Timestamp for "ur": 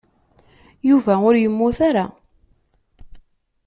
1.27-1.35